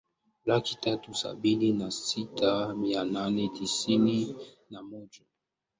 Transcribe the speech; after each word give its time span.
laki 0.45 0.77
tatu 0.81 1.13
sabini 1.13 1.71
na 1.73 1.91
sita 1.91 2.75
mia 2.75 3.03
nane 3.03 3.47
tisini 3.49 4.35
na 4.69 4.83
moja 4.83 5.25